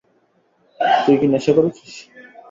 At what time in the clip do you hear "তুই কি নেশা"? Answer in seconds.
1.03-1.51